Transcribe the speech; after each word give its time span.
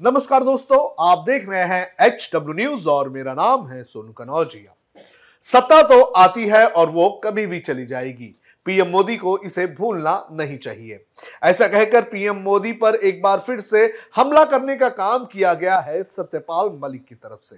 नमस्कार 0.00 0.44
दोस्तों, 0.44 0.78
आप 1.04 1.24
देख 1.26 1.48
रहे 1.48 1.62
हैं 1.62 2.06
एच 2.06 2.30
डब्ल्यू 2.34 2.54
न्यूज़ 2.54 2.86
और 2.88 3.08
मेरा 3.08 3.32
नाम 3.34 3.66
है 3.68 3.82
सोनू 3.84 4.12
कनौजिया। 4.12 4.74
सत्ता 5.44 5.80
तो 5.82 6.00
आती 6.16 6.44
है 6.48 6.64
और 6.66 6.90
वो 6.90 7.08
कभी 7.24 7.46
भी 7.46 7.58
चली 7.60 7.86
जाएगी। 7.86 8.34
पीएम 8.68 8.88
मोदी 8.88 9.16
को 9.16 9.36
इसे 9.40 9.66
भूलना 9.68 10.12
नहीं 10.32 10.56
चाहिए। 10.58 11.00
ऐसा 11.42 11.66
कहकर 11.68 12.02
पीएम 12.04 12.36
मोदी 12.38 12.72
पर 12.74 12.94
एक 12.96 13.22
बार 13.22 13.38
फिर 13.38 13.60
से 13.60 13.84
हमला 14.16 14.44
करने 14.46 14.76
का 14.76 14.88
काम 14.90 15.24
किया 15.26 15.54
गया 15.54 15.78
है 15.78 16.02
सत्यपाल 16.02 16.70
मलिक 16.82 17.04
की 17.04 17.14
तरफ़ 17.14 17.40
से। 17.44 17.56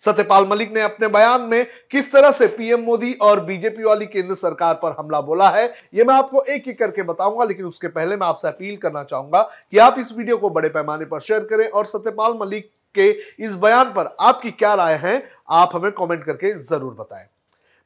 सत्यपाल 0.00 0.46
मलिक 0.48 0.74
ने 0.74 0.80
अपने 0.82 1.08
बयान 1.08 1.40
में 1.42 1.66
किस 1.90 2.12
तरह 2.12 2.30
से 2.32 2.46
पीएम 2.50 2.80
मोदी 2.82 3.12
और 3.22 3.44
बीजेपी 3.44 3.82
वाली 3.84 4.06
केंद्र 4.06 4.34
सरकार 4.34 4.74
पर 4.74 4.94
हमला 4.98 5.20
बोला 5.22 5.48
है 5.50 5.64
यह 5.94 6.04
मैं 6.04 6.14
आपको 6.14 6.42
एक 6.44 6.68
एक 6.68 6.78
करके 6.78 7.02
बताऊँगा, 7.04 7.44
लेकिन 7.44 7.66
उसके 7.66 7.88
पहले 7.88 8.16
मैं 8.16 8.26
आपसे 8.26 8.48
अपील 8.48 8.76
करना 8.78 9.04
चाहूँगा 9.04 9.42
कि 9.42 9.78
आप 9.78 9.98
इस 9.98 10.12
वीडियो 10.12 10.36
को 10.36 10.50
बड़े 10.50 10.68
पैमाने 10.68 11.04
पर 11.06 11.20
शेयर 11.22 11.48
करें 11.50 11.66
और 11.66 11.86
सत्यपाल 11.86 12.38
मलिक 12.40 12.70
के 12.94 13.10
इस 13.40 13.54
बयान 13.56 13.92
पर 13.92 14.16
आपकी 14.20 14.50
क्या 14.52 14.74
राय 14.74 14.94
है, 14.96 15.22
आप 15.48 15.70
हमें 15.74 15.92
कॉमेंट 15.92 16.24
करके 16.24 16.52
ज़रूर 16.54 16.94
बताएँ। 16.94 17.26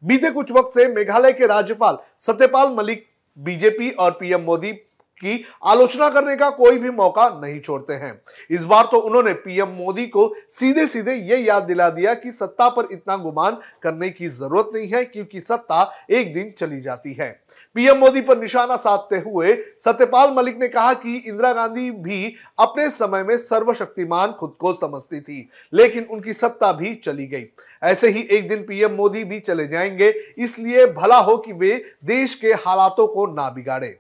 बीते 0.05 0.31
कुछ 0.31 0.51
वक्त 0.53 0.75
से 0.75 0.87
मेघालय 0.89 1.33
के 1.33 1.47
राज्यपाल 1.47 1.99
सत्यपाल 2.19 2.75
मलिक 2.75 3.07
बीजेपी 3.39 3.91
और 3.91 4.11
पीएम 4.11 4.41
मोदी 4.41 4.73
की 5.15 5.45
आलोचना 5.65 6.09
करने 6.11 6.37
का 6.37 6.49
कोई 6.51 6.79
भी 6.79 6.91
मौका 6.91 7.29
नहीं 7.43 7.61
छोड़ते 7.61 7.95
हैं। 7.95 8.21
इस 8.51 8.65
बार 8.65 8.85
तो 8.85 8.99
उन्होंने 8.99 9.33
पीएम 9.35 9.69
मोदी 9.75 10.07
को 10.07 10.33
सीधे 10.51 10.87
सीधे 10.87 11.15
यह 11.15 11.45
याद 11.45 11.63
दिला 11.63 11.89
दिया 11.91 12.15
कि 12.15 12.33
सत्ता 12.33 12.69
पर 12.69 12.89
इतना 12.93 13.17
गुमान 13.17 13.59
करने 13.83 14.11
की 14.11 14.29
ज़रूरत 14.29 14.71
नहीं 14.75 14.89
है, 14.89 15.05
क्योंकि 15.05 15.41
सत्ता 15.41 15.91
एक 16.11 16.35
दिन 16.35 16.53
चली 16.59 16.81
जाती 16.81 17.13
है। 17.13 17.31
पीएम 17.77 17.99
मोदी 17.99 18.21
पर 18.21 18.39
निशाना 18.39 18.77
साधते 18.77 19.17
हुए 19.19 19.55
सत्यपाल 19.81 20.35
मलिक 20.35 20.59
ने 20.61 20.69
कहा 20.69 20.93
कि 20.95 21.17
इंदिरा 21.17 21.53
गांधी 21.53 21.91
भी 21.91 22.35
अपने 22.59 22.89
समय 22.91 23.23
में 23.23 23.37
सर्वशक्तिमान 23.39 24.33
खुद 24.33 24.55
को 24.59 24.73
समझती 24.73 25.21
थी, 25.21 25.49
लेकिन 25.73 26.07
उनकी 26.11 26.33
सत्ता 26.33 26.73
भी 26.73 26.95
चली 26.95 27.27
गई। 27.27 27.47
ऐसे 27.83 28.09
ही 28.09 28.23
एक 28.31 28.49
दिन 28.49 28.63
पीएम 28.63 28.93
मोदी 28.93 29.25
भी 29.25 29.41
चले 29.41 29.67
जाएँगे, 29.69 30.15
इसलिए 30.39 30.87
भला 30.87 31.19
हो 31.19 31.37
कि 31.37 31.53
वे 31.53 31.83
देश 32.05 32.35
के 32.35 32.53
हालातों 32.57 33.07
को 33.07 33.27
ना 33.27 33.51
बिगाड़े। 33.51 33.99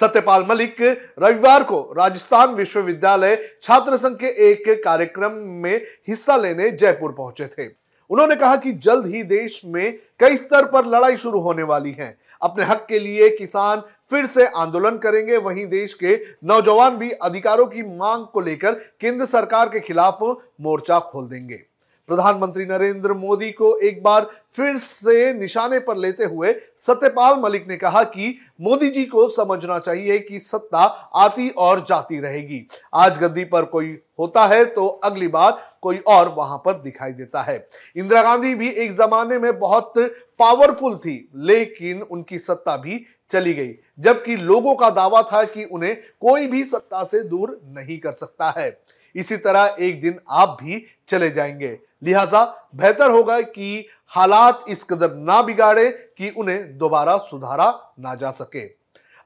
सत्यपाल 0.00 0.44
मलिक 0.48 0.80
रविवार 1.18 1.62
को 1.62 1.80
राजस्थान 1.96 2.54
विश्वविद्यालय 2.54 3.36
छात्र 3.62 3.96
संघ 3.96 4.16
के 4.16 4.26
एक 4.50 4.68
कार्यक्रम 4.84 5.32
में 5.62 5.76
हिस्सा 6.08 6.36
लेने 6.36 6.70
जयपुर 6.70 7.12
पहुँचे 7.12 7.46
थे। 7.48 7.66
उन्होंने 8.10 8.36
कहा 8.36 8.56
कि 8.56 8.72
जल्द 8.74 9.06
ही 9.06 9.22
देश 9.22 9.60
में 9.64 9.98
कई 10.20 10.36
स्तर 10.36 10.64
पर 10.64 10.86
लड़ाई 10.86 11.16
शुरू 11.16 11.40
होने 11.40 11.62
वाली 11.62 11.90
है। 11.90 12.16
अपने 12.42 12.64
हक 12.64 12.86
के 12.88 12.98
लिए 12.98 13.28
किसान 13.30 13.82
फिर 14.10 14.26
से 14.26 14.46
आंदोलन 14.46 14.98
करेंगे। 14.98 15.36
वहीं 15.36 15.66
देश 15.66 15.94
के 15.94 16.14
नौजवान 16.44 16.96
भी 16.96 17.10
अधिकारों 17.10 17.66
की 17.66 17.82
मांग 17.96 18.24
को 18.26 18.40
लेकर 18.40 18.72
केंद्र 19.00 19.26
सरकार 19.26 19.68
के 19.68 19.80
खिलाफ 19.80 20.18
मोर्चा 20.60 20.98
खोल 21.00 21.28
देंगे। 21.28 21.60
प्रधानमंत्री 22.08 22.64
नरेंद्र 22.64 23.12
मोदी 23.12 23.50
को 23.52 23.76
एक 23.78 24.02
बार 24.02 24.26
फिर 24.52 24.76
से 24.76 25.32
निशाने 25.34 25.78
पर 25.78 25.96
लेते 25.96 26.24
हुए 26.24 26.52
सत्यपाल 26.78 27.38
मलिक 27.40 27.68
ने 27.68 27.76
कहा 27.76 28.02
कि 28.04 28.38
मोदी 28.60 28.88
जी 28.90 29.04
को 29.04 29.28
समझना 29.28 29.78
चाहिए 29.78 30.18
कि 30.18 30.38
सत्ता 30.38 30.84
आती 31.16 31.48
और 31.48 31.84
जाती 31.84 32.20
रहेगी। 32.20 32.66
आज 32.94 33.18
गद्दी 33.18 33.44
पर 33.44 33.64
कोई 33.64 33.98
होता 34.18 34.46
है 34.46 34.64
तो 34.64 34.86
अगली 34.86 35.28
बार 35.28 35.58
कोई 35.82 35.98
और 35.98 36.28
वहाँ 36.28 36.58
पर 36.58 36.80
दिखाई 36.82 37.12
देता 37.12 37.42
है। 37.42 37.68
इंदिरा 37.96 38.22
गांधी 38.22 38.54
भी 38.54 38.68
एक 38.68 38.92
जमाने 38.92 39.38
में 39.38 39.58
बहुत 39.58 39.92
पावरफुल 40.38 40.96
थी, 40.96 41.28
लेकिन 41.36 42.02
उनकी 42.02 42.38
सत्ता 42.38 42.76
भी 42.76 43.04
चली 43.30 43.52
गई, 43.54 43.74
जबकि 43.98 44.36
लोगों 44.36 44.74
का 44.74 44.90
दावा 44.90 45.22
था 45.22 45.42
कि 45.44 45.64
उन्हें 45.64 45.96
कोई 46.20 46.46
भी 46.46 46.64
सत्ता 46.64 47.04
से 47.04 47.20
दूर 47.20 47.60
नहीं 47.66 47.98
कर 47.98 48.12
सकता 48.12 48.50
है। 48.58 48.80
इसी 49.14 49.36
तरह 49.36 49.76
एक 49.80 50.00
दिन 50.02 50.18
आप 50.28 50.56
भी 50.62 50.84
चले 51.08 51.30
जाएँगे। 51.30 51.78
लिहाजा 52.02 52.70
बेहतर 52.74 53.10
होगा 53.10 53.40
कि 53.40 53.86
हालात 54.06 54.64
इस 54.68 54.84
कदर 54.84 55.14
ना 55.14 55.42
बिगाड़े 55.42 55.90
कि 55.90 56.30
उन्हें 56.30 56.78
दोबारा 56.78 57.16
सुधारा 57.18 57.70
ना 58.00 58.14
जा 58.14 58.30
सके। 58.30 58.66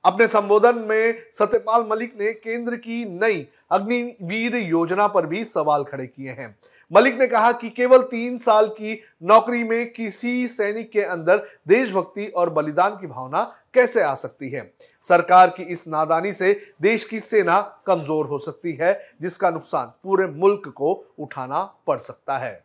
अपने 0.04 0.26
संबोधन 0.26 0.78
में 0.78 1.22
सत्यपाल 1.32 1.86
मलिक 1.90 2.14
ने 2.20 2.32
केंद्र 2.32 2.76
की 2.76 3.04
नई 3.04 3.46
अग्निवीर 3.70 4.56
योजना 4.56 5.06
पर 5.06 5.26
भी 5.26 5.44
सवाल 5.44 5.84
खड़े 5.84 6.06
किए 6.06 6.30
हैं। 6.30 6.56
मलिक 6.92 7.18
ने 7.18 7.26
कहा 7.26 7.52
कि 7.52 7.70
केवल 7.70 8.02
तीन 8.02 8.38
साल 8.38 8.66
की 8.68 9.00
नौकरी 9.22 9.62
में 9.64 9.92
किसी 9.92 10.48
सैनिक 10.48 10.90
के 10.92 11.02
अंदर 11.02 11.36
देशभक्ति 11.68 12.26
और 12.26 12.50
बलिदान 12.50 12.90
की 12.90 13.06
भावना 13.06 13.42
कैसे 13.74 14.02
आ 14.02 14.14
सकती 14.14 14.50
है? 14.50 14.72
सरकार 15.02 15.50
की 15.50 15.62
इस 15.62 15.86
नादानी 15.88 16.32
से 16.32 16.52
देश 16.82 17.04
की 17.04 17.20
सेना 17.20 17.60
कमज़ोर 17.86 18.26
हो 18.26 18.38
सकती 18.38 18.72
है, 18.72 19.00
जिसका 19.22 19.50
नुकसान 19.50 19.92
पूरे 20.02 20.26
मुल्क 20.26 20.68
को 20.68 20.92
उठाना 21.18 21.62
पड़ 21.86 21.98
सकता 21.98 22.38
है। 22.38 22.64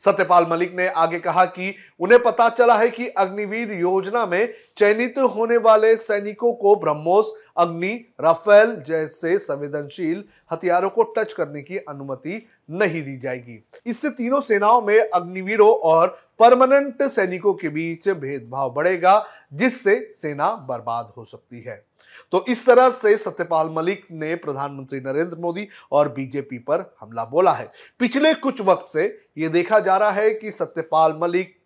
सत्यपाल 0.00 0.46
मलिक 0.50 0.74
ने 0.74 0.86
आगे 0.88 1.18
कहा 1.18 1.44
कि 1.44 1.74
उन्हें 2.00 2.22
पता 2.22 2.48
चला 2.48 2.76
है 2.76 2.88
कि 2.88 3.08
अग्निवीर 3.08 3.72
योजना 3.72 4.26
में 4.26 4.52
चयनित 4.76 5.18
होने 5.18 5.56
वाले 5.56 5.96
सैनिकों 5.96 6.52
को 6.52 6.74
ब्रह्मोस, 6.76 7.32
अग्नि, 7.56 7.92
राफेल 8.20 8.74
जैसे 8.76 9.38
संवेदनशील 9.38 10.24
हथियारों 10.52 10.90
को 10.90 11.02
टच 11.02 11.32
करने 11.32 11.62
की 11.62 11.78
अनुमति 11.78 12.46
नहीं 12.70 13.02
दी 13.02 13.16
जाएगी। 13.18 13.64
इससे 13.86 14.10
तीनों 14.10 14.40
सेनाओं 14.40 14.82
में 14.82 14.98
अग्निवीरों 15.00 15.70
और 15.70 16.18
परमानेंट 16.38 17.02
सैनिकों 17.02 17.54
के 17.54 17.68
बीच 17.68 18.08
भेदभाव 18.08 18.72
बढ़ेगा, 18.72 19.24
जिससे 19.52 20.10
सेना 20.12 20.50
बर्बाद 20.68 21.12
हो 21.16 21.24
सकती 21.24 21.60
है। 21.60 21.89
तो 22.32 22.44
इस 22.48 22.64
तरह 22.66 22.88
से 22.90 23.16
सत्यपाल 23.16 23.70
मलिक 23.72 24.06
ने 24.12 24.34
प्रधानमंत्री 24.36 25.00
नरेंद्र 25.00 25.38
मोदी 25.38 25.68
और 25.92 26.08
बीजेपी 26.12 26.58
पर 26.60 26.94
हमला 27.00 27.24
बोला 27.24 27.52
है। 27.52 27.70
पिछले 28.00 28.34
कुछ 28.34 28.60
वक्त 28.60 28.86
से 28.86 29.06
यह 29.38 29.48
देखा 29.48 29.78
जा 29.80 29.96
रहा 29.96 30.10
है 30.10 30.30
कि 30.30 30.50
सत्यपाल 30.50 31.18
मलिक 31.20 31.58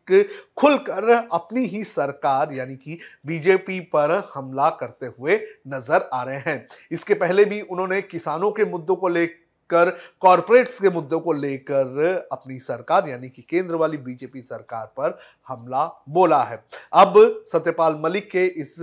खुलकर 0.57 1.11
अपनी 1.33 1.65
ही 1.65 1.83
सरकार, 1.85 2.53
यानी 2.53 2.75
कि 2.77 2.99
बीजेपी 3.27 3.79
पर 3.93 4.13
हमला 4.35 4.69
करते 4.71 5.07
हुए 5.09 5.41
नज़र 5.69 6.09
आ 6.13 6.23
रहे 6.23 6.39
हैं। 6.41 6.67
इसके 6.93 7.15
पहले 7.15 7.45
भी 7.45 7.61
उन्होंने 7.61 8.01
किसानों 8.03 8.51
के 8.51 8.65
मुद्दों 8.65 8.97
को 8.97 9.09
लेकर 9.09 9.43
कर 9.71 9.91
कॉरपोरेट्स 10.21 10.79
के 10.81 10.91
मुद्दों 10.91 11.21
को 11.21 11.33
लेकर 11.35 12.29
अपनी 12.33 12.59
सरकार, 12.61 13.09
यानी 13.09 13.29
कि 13.29 13.43
केंद्र 13.43 13.75
वाली 13.77 13.97
बीजेपी 13.99 14.43
सरकार 14.43 14.87
पर 14.97 15.19
हमला 15.49 15.85
बोला 16.09 16.43
है। 16.43 16.63
अब 16.95 17.15
सत्यपाल 17.47 18.01
मलिक 18.01 18.31
के 18.31 18.45
इस 18.47 18.77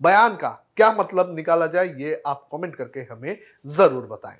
बयान 0.00 0.36
का 0.36 0.48
क्या 0.76 0.90
मतलब 0.92 1.34
निकाला 1.36 1.66
जाए, 1.68 1.94
ये 1.98 2.22
आप 2.26 2.46
कमेंट 2.52 2.76
करके 2.76 3.00
हमें 3.10 3.36
ज़रूर 3.66 4.06
बताएँ। 4.06 4.38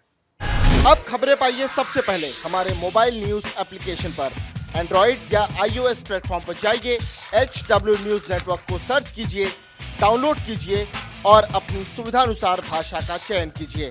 अब 0.86 1.04
खबरें 1.08 1.36
पाइए 1.36 1.66
सबसे 1.68 2.00
पहले। 2.02 2.28
हमारे 2.36 2.74
मोबाइल 2.76 3.24
न्यूज़ 3.24 3.46
एप्लीकेशन 3.60 4.10
पर। 4.12 4.32
एंड्रॉइड 4.76 5.32
या 5.32 5.40
आईओएस 5.62 6.02
प्लेटफॉर्म 6.02 6.44
पर 6.46 6.54
जाइए 6.62 6.98
एच 7.34 7.62
डब्ल्यू 7.70 7.94
न्यूज़ 7.96 8.32
नेटवर्क 8.32 8.60
को 8.70 8.78
सर्च 8.78 9.10
कीजिए, 9.10 9.48
डाउनलोड 10.00 10.38
कीजिए 10.46 10.86
और 11.26 11.44
अपनी 11.54 11.84
सुविधानुसार 11.86 12.60
भाषा 12.60 13.00
का 13.00 13.16
चयन 13.18 13.50
कीजिए। 13.50 13.90